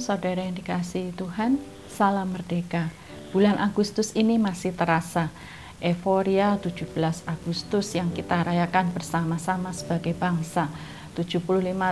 [0.00, 1.60] Saudara yang dikasihi Tuhan,
[1.92, 2.88] salam merdeka.
[3.36, 5.28] Bulan Agustus ini masih terasa
[5.76, 6.88] euforia 17
[7.28, 10.72] Agustus yang kita rayakan bersama-sama sebagai bangsa.
[11.12, 11.44] 75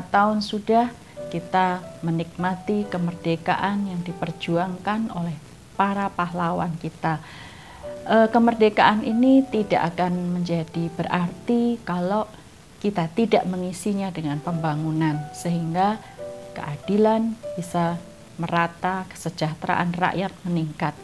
[0.08, 0.88] tahun sudah
[1.28, 5.36] kita menikmati kemerdekaan yang diperjuangkan oleh
[5.76, 7.20] para pahlawan kita.
[8.08, 12.24] E, kemerdekaan ini tidak akan menjadi berarti kalau
[12.80, 16.00] kita tidak mengisinya dengan pembangunan sehingga
[16.58, 18.02] keadilan bisa
[18.34, 20.94] merata, kesejahteraan rakyat meningkat.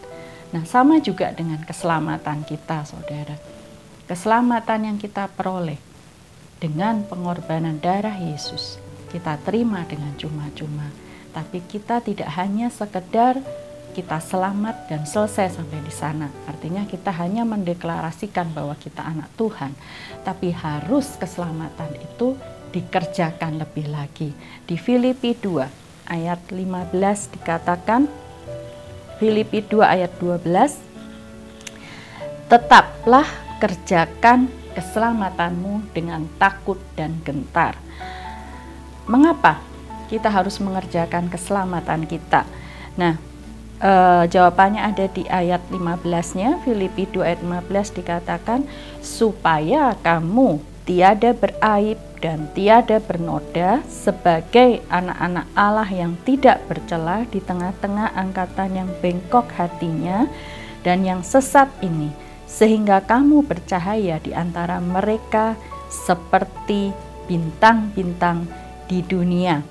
[0.51, 3.39] Nah, sama juga dengan keselamatan kita, saudara.
[4.11, 5.79] Keselamatan yang kita peroleh
[6.59, 8.83] dengan pengorbanan darah Yesus,
[9.15, 10.91] kita terima dengan cuma-cuma.
[11.35, 13.43] Tapi kita tidak hanya sekedar
[13.95, 16.31] kita selamat dan selesai sampai di sana.
[16.51, 19.75] Artinya kita hanya mendeklarasikan bahwa kita anak Tuhan,
[20.27, 22.35] tapi harus keselamatan itu
[22.75, 24.35] dikerjakan lebih lagi.
[24.67, 26.91] Di Filipi 2 ayat 15
[27.39, 28.11] dikatakan
[29.23, 30.43] Filipi 2 ayat 12
[32.51, 33.25] Tetaplah
[33.63, 37.79] kerjakan keselamatanmu dengan takut dan gentar.
[39.07, 39.63] Mengapa
[40.11, 42.45] kita harus mengerjakan keselamatan kita?
[43.01, 43.17] Nah,
[43.81, 43.93] e,
[44.29, 48.69] jawabannya ada di ayat 15-nya, Filipi 2 ayat 15 dikatakan
[49.01, 58.13] supaya kamu tiada beraib dan tiada bernoda sebagai anak-anak Allah yang tidak bercelah di tengah-tengah
[58.17, 60.29] angkatan yang bengkok hatinya
[60.85, 62.13] dan yang sesat ini
[62.45, 65.57] sehingga kamu bercahaya di antara mereka
[65.89, 66.93] seperti
[67.25, 68.45] bintang-bintang
[68.87, 69.65] di dunia.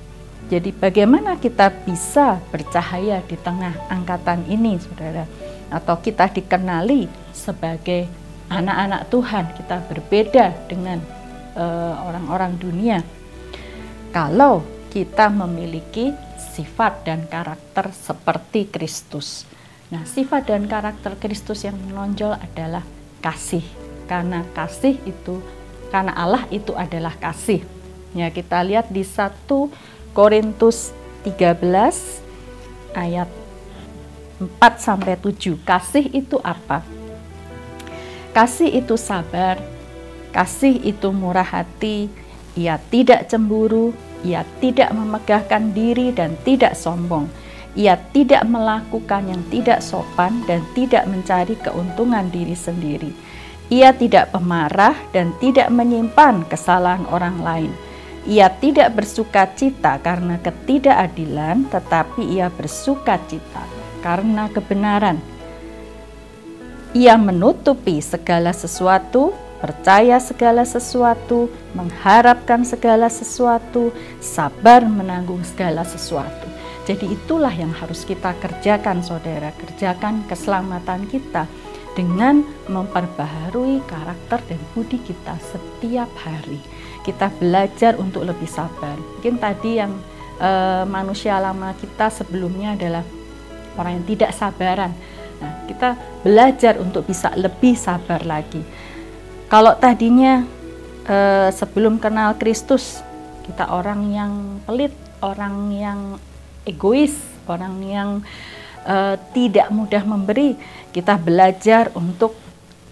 [0.52, 5.24] Jadi bagaimana kita bisa bercahaya di tengah angkatan ini Saudara?
[5.72, 11.00] Atau kita dikenali sebagai anak-anak Tuhan kita berbeda dengan
[11.56, 12.98] eh, orang-orang uh, dunia
[14.14, 14.62] kalau
[14.94, 16.14] kita memiliki
[16.54, 19.50] sifat dan karakter seperti Kristus.
[19.90, 22.86] Nah, sifat dan karakter Kristus yang menonjol adalah
[23.26, 23.66] kasih.
[24.06, 25.42] Karena kasih itu
[25.90, 27.66] karena Allah itu adalah kasih.
[28.14, 29.50] Ya, kita lihat di 1
[30.14, 30.94] Korintus
[31.26, 31.58] 13
[32.94, 33.30] ayat
[34.38, 35.58] 4 sampai 7.
[35.66, 36.86] Kasih itu apa?
[38.34, 39.62] Kasih itu sabar,
[40.34, 42.10] kasih itu murah hati,
[42.58, 43.94] ia tidak cemburu,
[44.26, 47.30] ia tidak memegahkan diri dan tidak sombong.
[47.78, 53.14] Ia tidak melakukan yang tidak sopan dan tidak mencari keuntungan diri sendiri.
[53.70, 57.72] Ia tidak pemarah dan tidak menyimpan kesalahan orang lain.
[58.26, 63.62] Ia tidak bersuka cita karena ketidakadilan, tetapi ia bersuka cita
[64.02, 65.22] karena kebenaran
[66.94, 73.90] ia menutupi segala sesuatu, percaya segala sesuatu, mengharapkan segala sesuatu,
[74.22, 76.46] sabar menanggung segala sesuatu.
[76.86, 81.50] Jadi itulah yang harus kita kerjakan saudara, kerjakan keselamatan kita
[81.98, 86.60] dengan memperbaharui karakter dan budi kita setiap hari.
[87.02, 89.00] Kita belajar untuk lebih sabar.
[89.00, 89.96] Mungkin tadi yang
[90.38, 90.50] e,
[90.92, 93.06] manusia lama kita sebelumnya adalah
[93.80, 94.92] orang yang tidak sabaran
[95.44, 98.64] Nah, kita belajar untuk bisa lebih sabar lagi.
[99.52, 100.48] Kalau tadinya
[101.04, 103.04] eh, sebelum kenal Kristus,
[103.44, 104.32] kita orang yang
[104.64, 106.00] pelit, orang yang
[106.64, 108.10] egois, orang yang
[108.88, 110.56] eh, tidak mudah memberi,
[110.96, 112.40] kita belajar untuk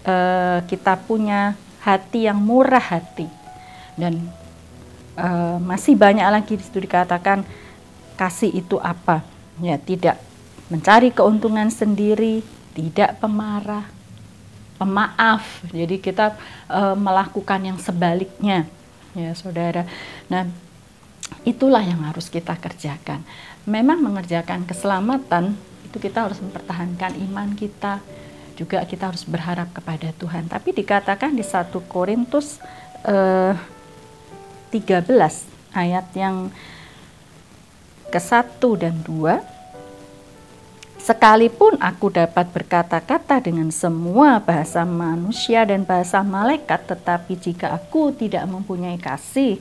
[0.04, 3.26] eh, kita punya hati yang murah hati.
[3.96, 4.28] Dan
[5.16, 7.48] eh, masih banyak lagi di situ dikatakan
[8.20, 9.24] kasih itu apa?
[9.60, 10.20] Ya, tidak
[10.72, 12.40] mencari keuntungan sendiri,
[12.72, 13.84] tidak pemarah,
[14.80, 15.44] pemaaf.
[15.68, 16.32] Jadi kita
[16.64, 18.64] e, melakukan yang sebaliknya,
[19.12, 19.84] ya saudara.
[20.32, 20.48] Nah,
[21.44, 23.20] itulah yang harus kita kerjakan.
[23.68, 25.52] Memang mengerjakan keselamatan
[25.84, 28.00] itu kita harus mempertahankan iman kita,
[28.56, 30.48] juga kita harus berharap kepada Tuhan.
[30.48, 32.56] Tapi dikatakan di 1 Korintus
[33.04, 33.16] e,
[34.72, 35.04] 13
[35.76, 36.48] ayat yang
[38.08, 39.51] ke-1 dan 2
[41.02, 48.46] Sekalipun aku dapat berkata-kata dengan semua bahasa manusia dan bahasa malaikat, tetapi jika aku tidak
[48.46, 49.58] mempunyai kasih,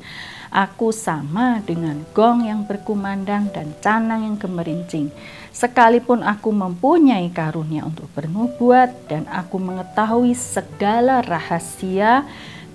[0.53, 5.09] aku sama dengan gong yang berkumandang dan canang yang gemerincing.
[5.49, 12.21] Sekalipun aku mempunyai karunia untuk bernubuat dan aku mengetahui segala rahasia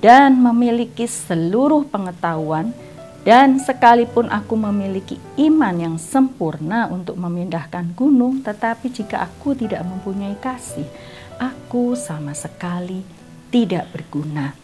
[0.03, 2.75] dan memiliki seluruh pengetahuan,
[3.27, 5.19] dan sekalipun aku memiliki
[5.51, 10.87] iman yang sempurna untuk memindahkan gunung, tetapi jika aku tidak mempunyai kasih,
[11.35, 13.03] aku sama sekali
[13.51, 14.55] tidak berguna.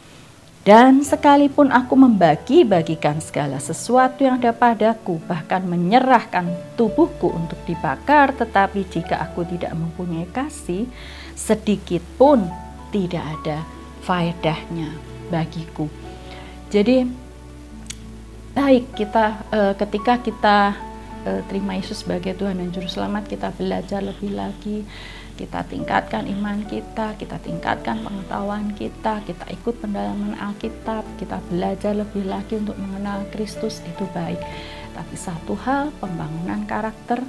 [0.62, 6.47] Dan sekalipun aku membagi-bagikan segala sesuatu yang ada padaku, bahkan menyerahkan
[6.79, 10.87] tubuhku untuk dibakar, tetapi jika aku tidak mempunyai kasih,
[11.35, 12.47] sedikit pun
[12.94, 13.67] tidak ada
[14.06, 14.87] faedahnya
[15.35, 15.91] bagiku.
[16.70, 17.21] Jadi
[18.52, 20.56] baik kita eh, ketika kita
[21.25, 24.84] eh, terima Yesus sebagai Tuhan dan Juru Selamat, kita belajar lebih lagi.
[25.32, 32.28] Kita tingkatkan iman kita, kita tingkatkan pengetahuan kita, kita ikut pendalaman Alkitab, kita belajar lebih
[32.28, 34.38] lagi untuk mengenal Kristus itu baik.
[34.93, 37.25] Tapi satu hal, pembangunan karakter.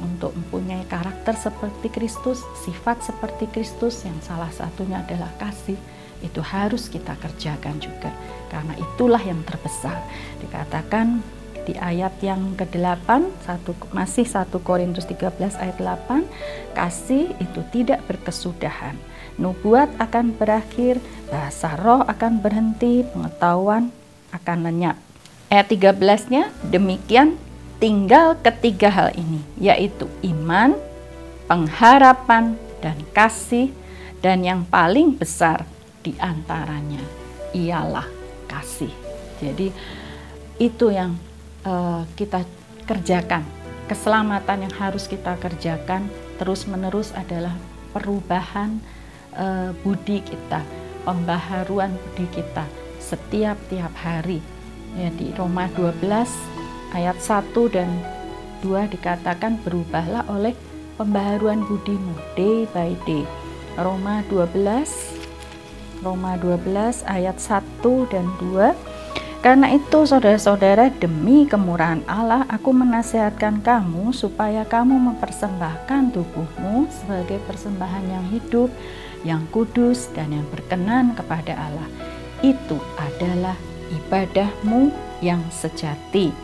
[0.00, 5.76] Untuk mempunyai karakter seperti Kristus, sifat seperti Kristus yang salah satunya adalah kasih,
[6.20, 8.12] itu harus kita kerjakan juga.
[8.48, 10.00] Karena itulah yang terbesar.
[10.40, 11.22] Dikatakan
[11.68, 13.08] di ayat yang ke-8
[13.44, 16.24] satu, masih 1 Korintus 13 ayat 8
[16.74, 18.96] kasih itu tidak berkesudahan
[19.36, 23.94] nubuat akan berakhir bahasa roh akan berhenti pengetahuan
[24.34, 24.96] akan lenyap
[25.52, 27.40] ayat 13 nya demikian
[27.78, 30.76] tinggal ketiga hal ini yaitu iman
[31.48, 33.72] pengharapan dan kasih
[34.20, 35.64] dan yang paling besar
[36.00, 37.02] di antaranya
[37.52, 38.06] ialah
[38.48, 39.10] kasih
[39.40, 39.72] jadi
[40.60, 41.16] itu yang
[41.64, 42.44] uh, kita
[42.84, 43.42] kerjakan.
[43.88, 46.06] Keselamatan yang harus kita kerjakan
[46.38, 47.56] terus-menerus adalah
[47.90, 48.78] perubahan
[49.34, 50.62] uh, budi kita,
[51.02, 52.68] pembaharuan budi kita
[53.02, 54.38] setiap tiap hari.
[54.94, 56.06] Ya, di Roma 12
[56.94, 57.90] ayat 1 dan
[58.62, 60.54] 2 dikatakan berubahlah oleh
[61.00, 63.24] pembaharuan budimu day by day.
[63.74, 65.19] Roma 12
[66.00, 68.72] Roma 12 ayat 1 dan 2
[69.40, 78.04] karena itu, saudara-saudara, demi kemurahan Allah, aku menasihatkan kamu supaya kamu mempersembahkan tubuhmu sebagai persembahan
[78.04, 78.68] yang hidup,
[79.24, 81.88] yang kudus, dan yang berkenan kepada Allah.
[82.44, 83.56] Itu adalah
[83.88, 84.92] ibadahmu
[85.24, 86.36] yang sejati.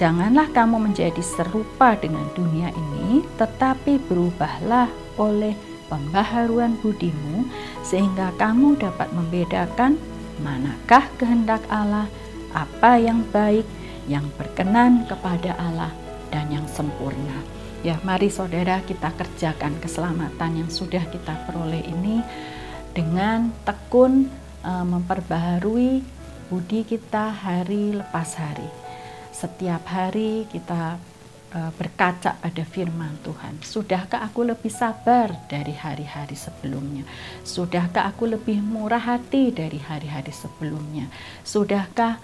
[0.00, 4.88] Janganlah kamu menjadi serupa dengan dunia ini, tetapi berubahlah
[5.20, 5.52] oleh
[5.88, 7.48] pembaharuan budimu,
[7.82, 9.96] sehingga kamu dapat membedakan
[10.44, 12.06] manakah kehendak Allah
[12.54, 13.66] apa yang baik,
[14.08, 15.92] yang berkenan kepada Allah,
[16.30, 17.40] dan yang sempurna.
[17.86, 22.20] Ya, mari saudara kita kerjakan keselamatan yang sudah kita peroleh ini
[22.90, 24.26] dengan tekun
[24.66, 26.02] e, memperbaharui
[26.50, 28.66] budi kita hari lepas hari.
[29.30, 30.98] Setiap hari kita
[31.48, 33.56] berkaca pada firman Tuhan.
[33.64, 37.08] Sudahkah aku lebih sabar dari hari-hari sebelumnya?
[37.40, 41.08] Sudahkah aku lebih murah hati dari hari-hari sebelumnya?
[41.48, 42.20] Sudahkah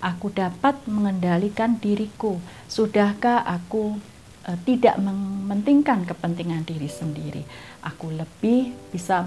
[0.00, 2.40] aku dapat mengendalikan diriku?
[2.64, 4.00] Sudahkah aku
[4.48, 7.44] uh, tidak mementingkan kepentingan diri sendiri?
[7.84, 9.20] Aku lebih bisa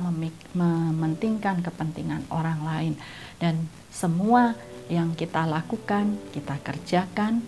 [0.58, 2.94] mementingkan kepentingan orang lain
[3.38, 4.58] dan semua
[4.90, 7.46] yang kita lakukan, kita kerjakan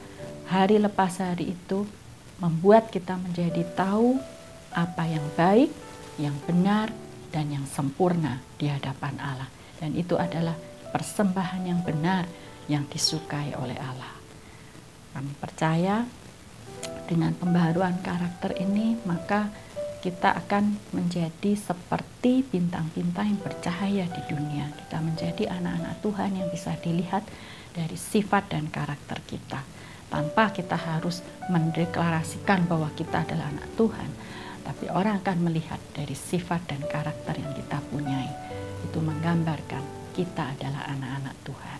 [0.47, 1.83] hari lepas hari itu
[2.39, 4.17] membuat kita menjadi tahu
[4.71, 5.71] apa yang baik,
[6.21, 6.94] yang benar,
[7.29, 9.49] dan yang sempurna di hadapan Allah.
[9.77, 10.55] Dan itu adalah
[10.89, 12.25] persembahan yang benar
[12.71, 14.15] yang disukai oleh Allah.
[15.13, 16.05] Kami percaya
[17.09, 19.49] dengan pembaharuan karakter ini, maka
[19.97, 24.69] kita akan menjadi seperti bintang-bintang yang bercahaya di dunia.
[24.77, 27.25] Kita menjadi anak-anak Tuhan yang bisa dilihat
[27.73, 29.61] dari sifat dan karakter kita.
[30.07, 31.19] Tanpa kita harus
[31.52, 34.09] mendeklarasikan bahwa kita adalah anak Tuhan,
[34.64, 38.31] tapi orang akan melihat dari sifat dan karakter yang kita punyai.
[38.87, 39.83] Itu menggambarkan
[40.16, 41.80] kita adalah anak-anak Tuhan.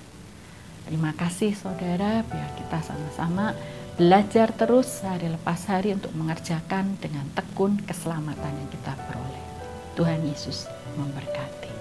[0.88, 3.51] Terima kasih saudara, biar kita sama-sama
[4.00, 9.43] belajar terus hari lepas hari untuk mengerjakan dengan tekun keselamatan yang kita peroleh.
[9.98, 11.76] Tuhan Yesus memberkati.